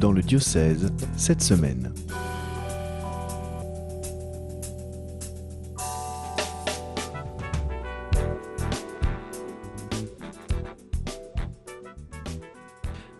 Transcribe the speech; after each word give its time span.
dans 0.00 0.12
le 0.12 0.22
diocèse 0.22 0.90
cette 1.16 1.42
semaine. 1.42 1.92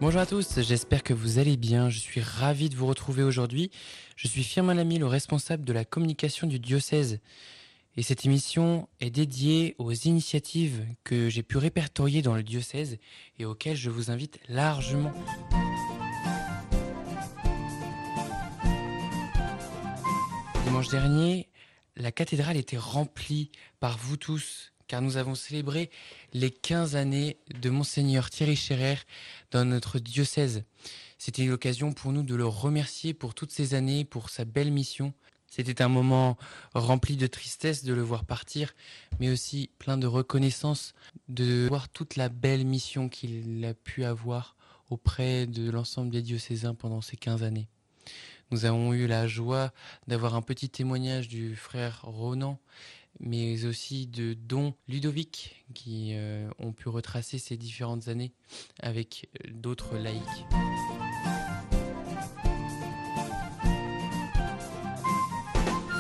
Bonjour 0.01 0.21
à 0.21 0.27
tous, 0.27 0.61
j'espère 0.61 1.03
que 1.03 1.15
vous 1.15 1.39
allez 1.39 1.57
bien. 1.57 1.91
Je 1.91 1.99
suis 1.99 2.21
ravi 2.21 2.69
de 2.69 2.77
vous 2.77 2.87
retrouver 2.87 3.23
aujourd'hui. 3.23 3.71
Je 4.15 4.29
suis 4.29 4.45
Firmin 4.45 4.75
Lamy, 4.75 4.99
le 4.99 5.07
responsable 5.07 5.65
de 5.65 5.73
la 5.73 5.85
communication 5.85 6.47
du 6.47 6.59
diocèse. 6.59 7.19
Et 7.97 8.03
cette 8.03 8.27
émission 8.27 8.89
est 9.01 9.11
dédiée 9.11 9.75
aux 9.79 9.93
initiatives 9.93 10.85
que 11.03 11.31
j'ai 11.31 11.43
pu 11.43 11.57
répertorier 11.57 12.21
dans 12.21 12.35
le 12.35 12.43
diocèse 12.43 12.99
et 13.39 13.47
auxquelles 13.47 13.77
je 13.77 13.89
vous 13.89 14.11
invite 14.11 14.39
largement. 14.49 15.13
Dimanche 20.77 20.91
dernier, 20.91 21.49
la 21.97 22.13
cathédrale 22.13 22.59
était 22.59 22.77
remplie 22.77 23.51
par 23.81 23.97
vous 23.97 24.19
tous, 24.19 24.75
car 24.89 25.01
nous 25.01 25.17
avons 25.17 25.35
célébré 25.35 25.89
les 26.35 26.51
15 26.51 26.97
années 26.97 27.39
de 27.63 27.71
Monseigneur 27.71 28.29
Thierry 28.29 28.57
Scherer 28.57 28.97
dans 29.53 29.65
notre 29.65 29.99
diocèse. 29.99 30.65
C'était 31.17 31.47
l'occasion 31.47 31.95
pour 31.95 32.13
nous 32.13 32.23
de 32.23 32.35
le 32.35 32.47
remercier 32.47 33.15
pour 33.15 33.33
toutes 33.33 33.53
ces 33.53 33.73
années, 33.73 34.05
pour 34.05 34.29
sa 34.29 34.45
belle 34.45 34.71
mission. 34.71 35.15
C'était 35.47 35.81
un 35.81 35.89
moment 35.89 36.37
rempli 36.75 37.17
de 37.17 37.27
tristesse 37.27 37.83
de 37.83 37.95
le 37.95 38.03
voir 38.03 38.27
partir, 38.27 38.75
mais 39.19 39.31
aussi 39.31 39.71
plein 39.79 39.97
de 39.97 40.07
reconnaissance 40.07 40.93
de 41.31 41.69
voir 41.71 41.89
toute 41.89 42.17
la 42.17 42.29
belle 42.29 42.67
mission 42.67 43.09
qu'il 43.09 43.65
a 43.65 43.73
pu 43.73 44.05
avoir 44.05 44.57
auprès 44.91 45.47
de 45.47 45.71
l'ensemble 45.71 46.11
des 46.11 46.21
diocésains 46.21 46.75
pendant 46.75 47.01
ces 47.01 47.17
15 47.17 47.45
années. 47.45 47.71
Nous 48.53 48.65
avons 48.65 48.93
eu 48.93 49.09
la 49.09 49.27
joie 49.27 49.73
d'avoir 50.07 50.37
un 50.37 50.43
petit 50.43 50.71
témoignage 50.71 51.27
du 51.27 51.57
frère 51.57 52.03
Ronan, 52.05 52.61
mais 53.19 53.65
aussi 53.65 54.07
de 54.07 54.35
Don 54.35 54.75
Ludovic, 54.87 55.65
qui 55.75 56.11
euh, 56.13 56.49
ont 56.61 56.73
pu 56.73 56.89
retracer 56.89 57.39
ces 57.39 57.57
différentes 57.57 58.07
années 58.07 58.33
avec 58.79 59.29
d'autres 59.51 59.97
laïcs. 59.99 60.23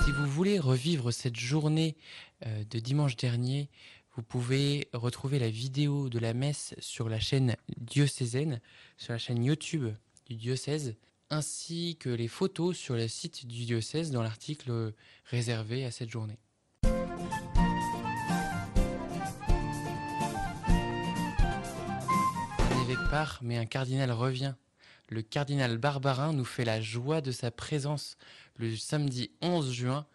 Si 0.04 0.12
vous 0.12 0.26
voulez 0.26 0.60
revivre 0.60 1.12
cette 1.12 1.36
journée 1.36 1.96
euh, 2.46 2.62
de 2.70 2.78
dimanche 2.78 3.16
dernier, 3.16 3.68
vous 4.14 4.22
pouvez 4.22 4.88
retrouver 4.92 5.40
la 5.40 5.50
vidéo 5.50 6.08
de 6.08 6.20
la 6.20 6.32
messe 6.32 6.76
sur 6.78 7.08
la 7.08 7.18
chaîne 7.18 7.56
diocésaine, 7.76 8.60
sur 8.98 9.14
la 9.14 9.18
chaîne 9.18 9.44
YouTube 9.44 9.88
du 10.26 10.36
diocèse 10.36 10.94
ainsi 11.30 11.96
que 11.98 12.08
les 12.08 12.28
photos 12.28 12.76
sur 12.76 12.94
le 12.94 13.08
site 13.08 13.46
du 13.46 13.64
diocèse 13.64 14.10
dans 14.10 14.22
l'article 14.22 14.92
réservé 15.24 15.84
à 15.84 15.90
cette 15.90 16.10
journée. 16.10 16.38
Un 22.58 22.82
évêque 22.84 23.10
part, 23.10 23.40
mais 23.42 23.56
un 23.56 23.66
cardinal 23.66 24.12
revient. 24.12 24.54
Le 25.08 25.22
cardinal 25.22 25.78
Barbarin 25.78 26.32
nous 26.32 26.44
fait 26.44 26.64
la 26.64 26.80
joie 26.80 27.20
de 27.20 27.32
sa 27.32 27.50
présence 27.50 28.16
le 28.56 28.76
samedi 28.76 29.30
11 29.40 29.72
juin, 29.72 30.06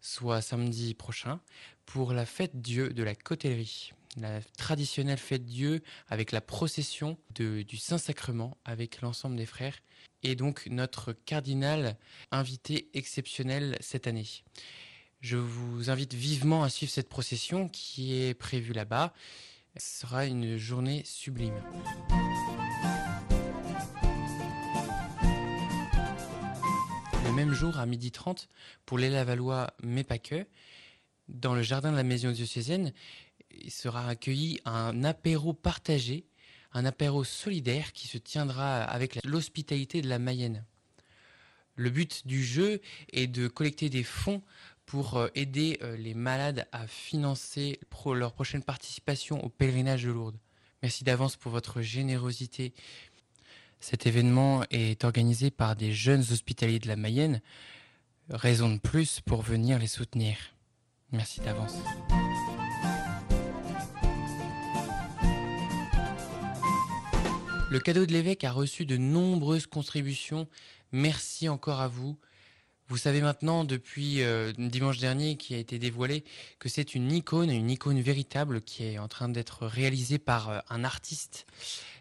soit 0.00 0.40
samedi 0.40 0.94
prochain, 0.94 1.40
pour 1.84 2.12
la 2.12 2.24
fête 2.24 2.60
Dieu 2.60 2.90
de 2.90 3.02
la 3.02 3.14
Cotellerie 3.14 3.92
la 4.16 4.40
traditionnelle 4.58 5.18
fête 5.18 5.44
Dieu 5.44 5.82
avec 6.08 6.32
la 6.32 6.40
procession 6.40 7.18
du 7.34 7.76
Saint-Sacrement 7.76 8.56
avec 8.64 9.02
l'ensemble 9.02 9.36
des 9.36 9.46
frères 9.46 9.76
et 10.22 10.34
donc 10.34 10.66
notre 10.70 11.12
cardinal 11.12 11.96
invité 12.30 12.88
exceptionnel 12.94 13.76
cette 13.80 14.06
année. 14.06 14.26
Je 15.20 15.36
vous 15.36 15.90
invite 15.90 16.14
vivement 16.14 16.62
à 16.62 16.70
suivre 16.70 16.92
cette 16.92 17.08
procession 17.08 17.68
qui 17.68 18.14
est 18.14 18.34
prévue 18.34 18.72
là-bas. 18.72 19.12
Ce 19.76 20.00
sera 20.00 20.26
une 20.26 20.56
journée 20.56 21.02
sublime. 21.04 21.62
Le 27.24 27.32
même 27.32 27.52
jour, 27.52 27.78
à 27.78 27.86
12h30, 27.86 28.48
pour 28.86 28.98
les 28.98 29.10
Lavallois, 29.10 29.72
mais 29.82 30.04
pas 30.04 30.18
que, 30.18 30.46
dans 31.28 31.54
le 31.54 31.62
jardin 31.62 31.92
de 31.92 31.96
la 31.96 32.02
maison 32.02 32.32
diocésaine, 32.32 32.92
il 33.52 33.70
sera 33.70 34.08
accueilli 34.08 34.60
un 34.64 35.04
apéro 35.04 35.52
partagé, 35.52 36.24
un 36.72 36.84
apéro 36.84 37.24
solidaire 37.24 37.92
qui 37.92 38.06
se 38.06 38.18
tiendra 38.18 38.82
avec 38.82 39.18
l'hospitalité 39.24 40.02
de 40.02 40.08
la 40.08 40.18
Mayenne. 40.18 40.64
Le 41.76 41.90
but 41.90 42.26
du 42.26 42.44
jeu 42.44 42.80
est 43.12 43.26
de 43.26 43.48
collecter 43.48 43.88
des 43.88 44.02
fonds 44.04 44.42
pour 44.86 45.16
euh, 45.16 45.28
aider 45.34 45.78
euh, 45.82 45.96
les 45.96 46.14
malades 46.14 46.66
à 46.72 46.86
financer 46.86 47.78
leur 48.12 48.32
prochaine 48.32 48.62
participation 48.62 49.42
au 49.44 49.48
pèlerinage 49.48 50.02
de 50.02 50.10
Lourdes. 50.10 50.38
Merci 50.82 51.04
d'avance 51.04 51.36
pour 51.36 51.52
votre 51.52 51.80
générosité. 51.80 52.74
Cet 53.80 54.06
événement 54.06 54.64
est 54.70 55.04
organisé 55.04 55.50
par 55.50 55.76
des 55.76 55.92
jeunes 55.92 56.24
hospitaliers 56.30 56.80
de 56.80 56.88
la 56.88 56.96
Mayenne. 56.96 57.40
Raison 58.28 58.68
de 58.68 58.78
plus 58.78 59.20
pour 59.20 59.42
venir 59.42 59.78
les 59.78 59.86
soutenir. 59.86 60.36
Merci 61.12 61.40
d'avance. 61.40 61.74
Le 67.70 67.78
cadeau 67.78 68.04
de 68.04 68.12
l'évêque 68.12 68.42
a 68.42 68.50
reçu 68.50 68.84
de 68.84 68.96
nombreuses 68.96 69.68
contributions. 69.68 70.48
Merci 70.90 71.48
encore 71.48 71.80
à 71.80 71.86
vous. 71.86 72.16
Vous 72.88 72.96
savez 72.96 73.20
maintenant, 73.20 73.62
depuis 73.62 74.22
euh, 74.22 74.52
dimanche 74.58 74.98
dernier, 74.98 75.36
qui 75.36 75.54
a 75.54 75.58
été 75.58 75.78
dévoilé, 75.78 76.24
que 76.58 76.68
c'est 76.68 76.96
une 76.96 77.12
icône, 77.12 77.48
une 77.48 77.70
icône 77.70 78.00
véritable 78.00 78.60
qui 78.60 78.82
est 78.82 78.98
en 78.98 79.06
train 79.06 79.28
d'être 79.28 79.66
réalisée 79.68 80.18
par 80.18 80.50
euh, 80.50 80.58
un 80.68 80.82
artiste. 80.82 81.46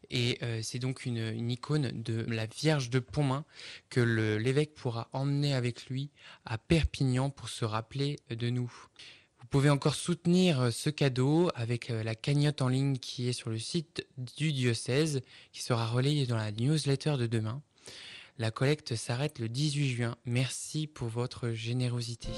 Et 0.10 0.40
euh, 0.42 0.62
c'est 0.64 0.80
donc 0.80 1.06
une, 1.06 1.20
une, 1.20 1.52
icône 1.52 1.92
de 1.94 2.26
la 2.28 2.48
Vierge 2.48 2.90
de 2.90 2.98
Pontmain 2.98 3.46
que 3.92 4.00
l'évêque 4.00 4.74
pourra 4.74 5.08
emmener 5.14 5.54
avec 5.54 5.86
lui 5.86 6.10
à 6.46 6.58
Perpignan 6.58 7.30
pour 7.30 7.48
se 7.48 7.64
rappeler 7.64 8.18
de 8.32 8.50
nous. 8.50 8.74
Vous 9.52 9.58
pouvez 9.58 9.72
encore 9.72 9.96
soutenir 9.96 10.62
euh, 10.62 10.70
ce 10.70 10.92
cadeau 10.92 11.50
avec 11.56 11.90
euh, 11.90 12.04
la 12.04 12.14
cagnotte 12.14 12.62
en 12.62 12.68
ligne 12.68 12.98
qui 12.98 13.28
est 13.28 13.34
sur 13.34 13.50
le 13.50 13.58
site 13.58 14.06
du 14.16 14.54
diocèse, 14.54 15.22
qui 15.52 15.64
sera 15.64 15.88
relayée 15.88 16.28
dans 16.28 16.38
la 16.38 16.52
newsletter 16.52 17.16
de 17.18 17.26
demain. 17.26 17.64
La 18.38 18.52
collecte 18.52 18.96
s'arrête 18.96 19.40
le 19.40 19.50
18 19.50 19.90
juin. 19.90 20.16
Merci 20.24 20.86
pour 20.86 21.08
votre 21.08 21.50
générosité. 21.50 22.30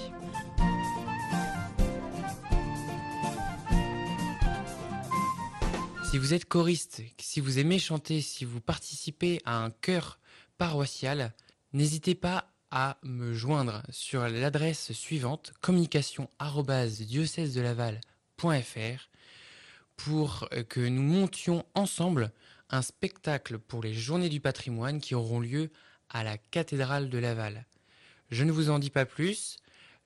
Si 6.09 6.17
vous 6.17 6.33
êtes 6.33 6.45
choriste, 6.45 7.01
si 7.19 7.41
vous 7.41 7.59
aimez 7.59 7.79
chanter, 7.79 8.21
si 8.21 8.45
vous 8.45 8.61
participez 8.61 9.41
à 9.43 9.61
un 9.61 9.69
chœur 9.69 10.17
paroissial, 10.57 11.33
n'hésitez 11.73 12.15
pas 12.15 12.50
à 12.71 12.97
me 13.03 13.33
joindre 13.33 13.83
sur 13.89 14.27
l'adresse 14.27 14.93
suivante 14.93 15.53
communication 15.61 16.29
lavalfr 17.61 19.09
pour 19.97 20.49
que 20.69 20.79
nous 20.79 21.03
montions 21.03 21.65
ensemble 21.75 22.31
un 22.71 22.81
spectacle 22.81 23.59
pour 23.59 23.83
les 23.83 23.93
journées 23.93 24.29
du 24.29 24.39
patrimoine 24.39 24.99
qui 24.99 25.13
auront 25.13 25.39
lieu 25.39 25.69
à 26.09 26.23
la 26.23 26.37
cathédrale 26.37 27.09
de 27.09 27.17
Laval. 27.17 27.65
Je 28.31 28.43
ne 28.43 28.51
vous 28.51 28.69
en 28.69 28.79
dis 28.79 28.89
pas 28.89 29.05
plus, 29.05 29.57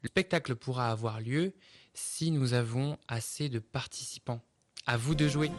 le 0.02 0.10
spectacle 0.10 0.56
pourra 0.56 0.90
avoir 0.90 1.22
lieu 1.22 1.54
si 1.94 2.32
nous 2.32 2.54
avons 2.54 2.98
assez 3.08 3.50
de 3.50 3.60
participants. 3.60 4.42
À 4.88 4.98
vous 4.98 5.16
de 5.16 5.28
jouer. 5.28 5.50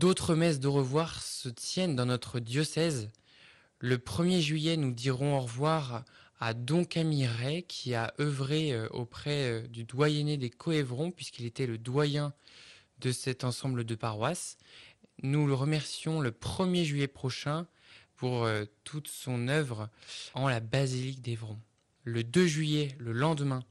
D'autres 0.00 0.34
messes 0.34 0.60
de 0.60 0.68
revoir 0.68 1.22
se 1.22 1.48
tiennent 1.48 1.96
dans 1.96 2.04
notre 2.04 2.38
diocèse. 2.38 3.08
Le 3.78 3.96
1er 3.96 4.40
juillet, 4.40 4.76
nous 4.76 4.92
dirons 4.92 5.38
au 5.38 5.40
revoir 5.40 6.04
à 6.38 6.52
Don 6.52 6.84
Camille 6.84 7.26
Ray, 7.26 7.62
qui 7.62 7.94
a 7.94 8.12
œuvré 8.20 8.72
euh, 8.72 8.88
auprès 8.90 9.50
euh, 9.50 9.66
du 9.68 9.84
doyenné 9.84 10.36
des 10.36 10.50
Coévrons, 10.50 11.10
puisqu'il 11.10 11.46
était 11.46 11.66
le 11.66 11.78
doyen 11.78 12.34
de 12.98 13.10
cet 13.10 13.42
ensemble 13.42 13.84
de 13.84 13.94
paroisses. 13.94 14.58
Nous 15.22 15.46
le 15.46 15.54
remercions 15.54 16.20
le 16.20 16.30
1er 16.30 16.84
juillet 16.84 17.08
prochain 17.08 17.66
pour 18.16 18.44
euh, 18.44 18.66
toute 18.84 19.08
son 19.08 19.48
œuvre 19.48 19.88
en 20.34 20.46
la 20.46 20.60
basilique 20.60 21.22
d'Évron. 21.22 21.58
Le 22.04 22.22
2 22.22 22.46
juillet, 22.46 22.94
le 22.98 23.12
lendemain, 23.12 23.64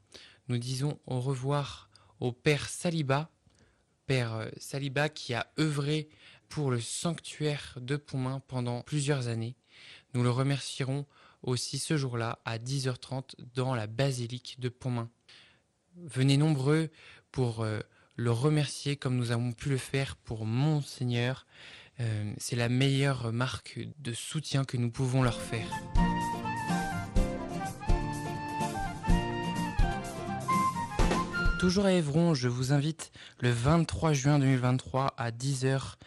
nous 0.48 0.58
disons 0.58 1.00
au 1.06 1.20
revoir 1.20 1.90
au 2.20 2.32
Père 2.32 2.68
Saliba, 2.68 3.30
Père 4.06 4.36
euh, 4.36 4.50
Saliba 4.58 5.10
qui 5.10 5.34
a 5.34 5.48
œuvré 5.60 6.10
pour 6.50 6.72
le 6.72 6.80
sanctuaire 6.80 7.78
de 7.82 7.96
Pontmain 7.96 8.42
pendant 8.48 8.82
plusieurs 8.82 9.28
années. 9.28 9.56
Nous 10.14 10.24
le 10.24 10.30
remercierons 10.30 11.06
aussi 11.42 11.80
ce 11.80 11.98
jour-là 11.98 12.40
à 12.46 12.58
10h30 12.58 13.36
dans 13.54 13.76
la 13.76 13.88
basilique 13.88 14.58
de 14.60 14.70
Pontmain. 14.70 15.10
Venez 15.98 16.38
nombreux 16.38 16.90
pour 17.32 17.62
euh, 17.62 17.80
le 18.16 18.32
remercier 18.32 18.96
comme 18.96 19.16
nous 19.16 19.32
avons 19.32 19.52
pu 19.52 19.70
le 19.70 19.78
faire 19.78 20.16
pour 20.16 20.46
Monseigneur. 20.46 21.46
Euh, 22.00 22.34
c'est 22.38 22.56
la 22.56 22.70
meilleure 22.70 23.32
marque 23.32 23.80
de 24.00 24.14
soutien 24.14 24.66
que 24.66 24.78
nous 24.78 24.92
pouvons 24.92 25.24
leur 25.24 25.40
faire. 25.42 25.70
Toujours 31.60 31.86
à 31.86 31.94
Évron, 31.94 32.34
je 32.34 32.48
vous 32.48 32.74
invite 32.74 33.12
le 33.46 33.52
23 33.52 34.14
juin 34.14 34.40
2023 34.40 35.14
à 35.20 35.30
10h 35.30 35.98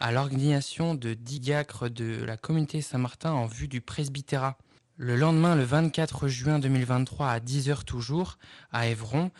à 0.00 0.10
l'organisation 0.10 0.96
de 0.96 1.14
diacres 1.14 1.88
de 1.88 2.24
la 2.24 2.36
communauté 2.36 2.82
Saint-Martin 2.82 3.30
en 3.30 3.46
vue 3.46 3.68
du 3.68 3.80
presbytérat. 3.80 4.58
Le 4.96 5.14
lendemain, 5.14 5.54
le 5.54 5.62
24 5.62 6.26
juin 6.26 6.58
2023 6.58 7.28
à 7.28 7.38
10h 7.38 7.84
toujours, 7.84 8.38
à 8.72 8.88
Évron, 8.88 9.30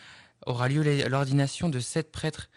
aura 0.46 0.68
lieu 0.68 1.08
l'ordination 1.08 1.68
de 1.68 1.80
sept 1.80 2.12
prêtres. 2.12 2.50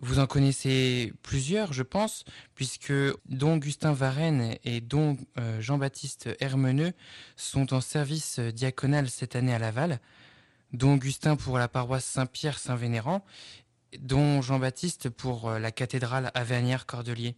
Vous 0.00 0.20
en 0.20 0.28
connaissez 0.28 1.12
plusieurs, 1.24 1.72
je 1.72 1.82
pense, 1.82 2.24
puisque 2.54 2.92
Don 3.28 3.56
Augustin 3.56 3.92
Varenne 3.92 4.54
et 4.62 4.80
Don 4.80 5.16
euh, 5.36 5.60
Jean-Baptiste 5.60 6.28
Hermeneux 6.38 6.92
sont 7.34 7.74
en 7.74 7.80
service 7.80 8.38
diaconal 8.38 9.10
cette 9.10 9.34
année 9.34 9.52
à 9.52 9.58
Laval. 9.58 9.98
Don 10.72 10.94
Augustin 10.94 11.34
pour 11.36 11.58
la 11.58 11.68
paroisse 11.68 12.04
Saint-Pierre-Saint-Vénérand, 12.04 13.22
Don 14.00 14.40
Jean-Baptiste 14.40 15.10
pour 15.10 15.48
euh, 15.48 15.58
la 15.58 15.70
cathédrale 15.70 16.30
Avernières-Cordelier. 16.34 17.36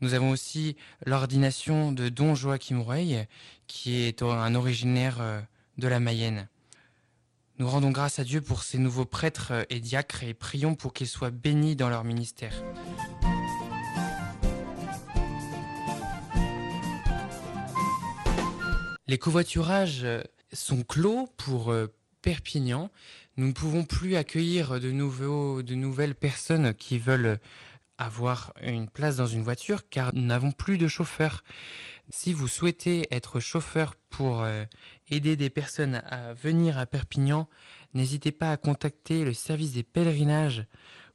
Nous 0.00 0.14
avons 0.14 0.30
aussi 0.30 0.76
l'ordination 1.04 1.90
de 1.90 2.08
Don 2.08 2.34
Joachim 2.34 2.80
Reuil, 2.80 3.26
qui 3.66 4.02
est 4.02 4.22
un 4.22 4.54
originaire 4.54 5.20
euh, 5.20 5.40
de 5.76 5.88
la 5.88 5.98
Mayenne. 5.98 6.48
Nous 7.58 7.68
rendons 7.68 7.90
grâce 7.90 8.20
à 8.20 8.24
Dieu 8.24 8.40
pour 8.40 8.62
ces 8.62 8.78
nouveaux 8.78 9.04
prêtres 9.04 9.52
euh, 9.52 9.64
et 9.70 9.80
diacres 9.80 10.22
et 10.22 10.34
prions 10.34 10.76
pour 10.76 10.92
qu'ils 10.92 11.08
soient 11.08 11.30
bénis 11.30 11.74
dans 11.74 11.88
leur 11.88 12.04
ministère. 12.04 12.62
Les 19.08 19.18
covoiturages 19.18 20.06
sont 20.52 20.82
clos 20.82 21.28
pour 21.38 21.72
Perpignan. 22.28 22.90
Nous 23.38 23.46
ne 23.46 23.52
pouvons 23.52 23.86
plus 23.86 24.14
accueillir 24.14 24.80
de, 24.80 24.90
nouveaux, 24.90 25.62
de 25.62 25.74
nouvelles 25.74 26.14
personnes 26.14 26.74
qui 26.74 26.98
veulent 26.98 27.38
avoir 27.96 28.52
une 28.60 28.90
place 28.90 29.16
dans 29.16 29.26
une 29.26 29.42
voiture 29.42 29.88
car 29.88 30.14
nous 30.14 30.26
n'avons 30.26 30.52
plus 30.52 30.76
de 30.76 30.88
chauffeur. 30.88 31.42
Si 32.10 32.34
vous 32.34 32.46
souhaitez 32.46 33.06
être 33.10 33.40
chauffeur 33.40 33.94
pour 34.10 34.42
euh, 34.42 34.66
aider 35.08 35.36
des 35.36 35.48
personnes 35.48 36.02
à 36.04 36.34
venir 36.34 36.76
à 36.76 36.84
Perpignan, 36.84 37.48
n'hésitez 37.94 38.30
pas 38.30 38.52
à 38.52 38.58
contacter 38.58 39.24
le 39.24 39.32
service 39.32 39.72
des 39.72 39.82
pèlerinages 39.82 40.66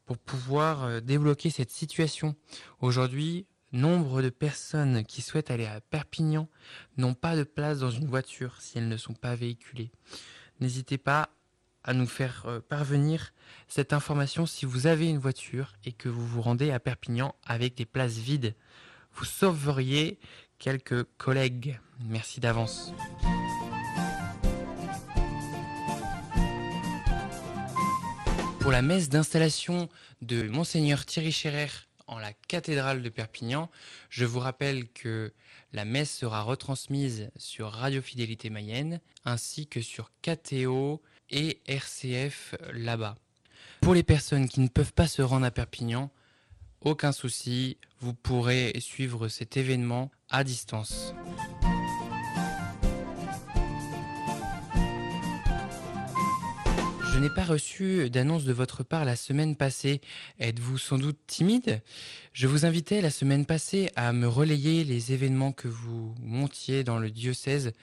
pour 0.06 0.18
pouvoir 0.18 0.86
euh, 0.86 1.00
débloquer 1.00 1.52
cette 1.52 1.70
situation. 1.70 2.36
Aujourd'hui, 2.80 3.46
nombre 3.72 4.24
de 4.24 4.30
personnes 4.30 5.06
qui 5.06 5.22
souhaitent 5.22 5.52
aller 5.52 5.68
à 5.68 5.80
Perpignan 5.80 6.50
n'ont 6.98 7.14
pas 7.14 7.36
de 7.36 7.44
place 7.44 7.78
dans 7.78 7.92
une 7.92 8.08
voiture 8.08 8.60
si 8.62 8.80
elles 8.80 8.88
ne 8.88 8.98
sont 8.98 9.14
pas 9.14 9.36
véhiculées. 9.36 9.92
N'hésitez 10.64 10.98
pas 10.98 11.28
à 11.84 11.94
nous 11.94 12.08
faire 12.08 12.46
euh, 12.46 12.62
parvenir 12.62 13.34
cette 13.68 13.92
information 13.92 14.46
si 14.46 14.66
vous 14.66 14.88
avez 14.88 15.10
une 15.10 15.18
voiture 15.18 15.74
et 15.84 15.92
que 15.92 16.08
vous 16.08 16.26
vous 16.26 16.42
rendez 16.42 16.72
à 16.72 16.80
Perpignan 16.80 17.36
avec 17.46 17.76
des 17.76 17.84
places 17.84 18.14
vides. 18.14 18.56
Vous 19.14 19.26
sauveriez 19.26 20.22
quelques 20.60 21.04
collègues. 21.18 21.82
Merci 22.06 22.40
d'avance. 22.40 22.94
Pour 28.62 28.72
la 28.72 28.82
messe 28.82 29.10
d'installation 29.10 29.90
de 30.22 30.44
Monseigneur 30.44 31.06
Thierry 31.06 31.34
Scherer 31.34 31.68
en 32.14 32.20
la 32.20 32.34
cathédrale 32.48 33.02
de 33.02 33.10
Perpignan, 33.10 33.70
je 34.10 34.26
vous 34.26 34.40
rappelle 34.40 34.88
que 34.90 35.34
la 35.74 35.84
messe 35.84 36.16
sera 36.16 36.44
retransmise 36.44 37.32
sur 37.38 37.72
Radio 37.72 38.02
Fidélité 38.02 38.52
Mayenne 38.52 39.02
ainsi 39.26 39.66
que 39.66 39.82
sur 39.82 40.12
KTO 40.22 41.02
et 41.32 41.60
RCF 41.66 42.56
là-bas. 42.72 43.16
Pour 43.82 43.96
les 43.96 44.04
personnes 44.04 44.48
qui 44.48 44.60
ne 44.60 44.68
peuvent 44.68 44.94
pas 44.94 45.08
se 45.08 45.24
rendre 45.24 45.46
à 45.46 45.52
Perpignan, 45.52 46.12
aucun 46.82 47.12
souci, 47.12 47.78
vous 48.00 48.14
pourrez 48.14 48.74
suivre 48.80 49.28
cet 49.28 49.58
événement 49.58 50.12
à 50.30 50.44
distance. 50.44 51.16
Je 57.14 57.20
n'ai 57.20 57.30
pas 57.30 57.44
reçu 57.44 58.10
d'annonce 58.10 58.44
de 58.44 58.54
votre 58.54 58.82
part 58.82 59.06
la 59.06 59.16
semaine 59.16 59.56
passée. 59.56 60.02
Êtes-vous 60.40 60.80
sans 60.80 60.98
doute 60.98 61.20
timide? 61.28 61.84
Je 62.34 62.48
vous 62.48 62.66
invitais 62.66 63.02
la 63.02 63.12
semaine 63.12 63.46
passée 63.46 63.92
à 63.96 64.12
me 64.14 64.28
relayer 64.28 64.84
les 64.84 65.14
événements 65.14 65.52
que 65.52 65.68
vous 65.68 66.16
montiez 66.20 66.84
dans 66.84 66.98
le 66.98 67.12
diocèse 67.12 67.74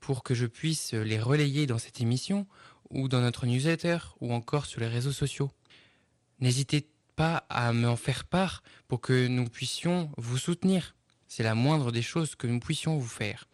pour 0.00 0.24
que 0.24 0.34
je 0.34 0.46
puisse 0.46 0.94
les 0.94 1.20
relayer 1.20 1.68
dans 1.68 1.78
cette 1.78 2.00
émission 2.00 2.44
ou 2.90 3.06
dans 3.06 3.20
notre 3.20 3.46
newsletter 3.46 3.98
ou 4.20 4.32
encore 4.32 4.66
sur 4.66 4.80
les 4.80 4.88
réseaux 4.88 5.12
sociaux. 5.12 5.52
N'hésitez 6.40 6.88
pas 7.14 7.46
à 7.50 7.72
m'en 7.72 7.94
faire 7.94 8.24
part 8.24 8.64
pour 8.88 9.00
que 9.00 9.28
nous 9.28 9.48
puissions 9.48 10.10
vous 10.16 10.38
soutenir. 10.38 10.96
C'est 11.28 11.44
la 11.44 11.54
moindre 11.54 11.92
des 11.92 12.02
choses 12.02 12.34
que 12.34 12.48
nous 12.48 12.58
puissions 12.58 12.98
vous 12.98 13.06
faire. 13.06 13.46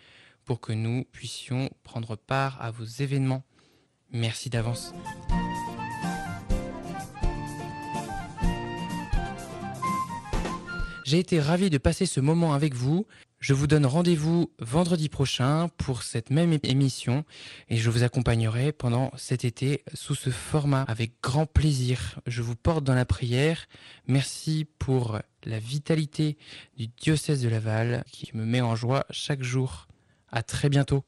pour 0.44 0.60
que 0.60 0.72
nous 0.72 1.04
puissions 1.12 1.70
prendre 1.82 2.16
part 2.16 2.60
à 2.60 2.70
vos 2.70 2.84
événements. 2.84 3.42
Merci 4.10 4.48
d'avance. 4.48 4.94
J'ai 11.04 11.18
été 11.20 11.38
ravi 11.38 11.68
de 11.70 11.78
passer 11.78 12.06
ce 12.06 12.18
moment 12.18 12.52
avec 12.54 12.74
vous. 12.74 13.06
Je 13.38 13.52
vous 13.52 13.66
donne 13.66 13.84
rendez-vous 13.84 14.50
vendredi 14.58 15.08
prochain 15.08 15.68
pour 15.76 16.02
cette 16.02 16.30
même 16.30 16.58
émission 16.62 17.24
et 17.68 17.76
je 17.76 17.90
vous 17.90 18.02
accompagnerai 18.02 18.72
pendant 18.72 19.12
cet 19.16 19.44
été 19.44 19.84
sous 19.92 20.14
ce 20.14 20.30
format 20.30 20.82
avec 20.82 21.12
grand 21.22 21.46
plaisir. 21.46 22.18
Je 22.26 22.42
vous 22.42 22.56
porte 22.56 22.82
dans 22.82 22.94
la 22.94 23.04
prière. 23.04 23.66
Merci 24.06 24.66
pour 24.78 25.18
la 25.44 25.58
vitalité 25.58 26.38
du 26.76 26.88
diocèse 26.88 27.42
de 27.42 27.48
Laval 27.48 28.04
qui 28.10 28.30
me 28.34 28.44
met 28.44 28.62
en 28.62 28.74
joie 28.74 29.04
chaque 29.10 29.42
jour. 29.42 29.86
À 30.32 30.42
très 30.42 30.68
bientôt. 30.68 31.04